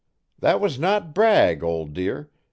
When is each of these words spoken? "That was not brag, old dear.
"That 0.39 0.59
was 0.59 0.79
not 0.79 1.13
brag, 1.13 1.61
old 1.61 1.93
dear. 1.93 2.31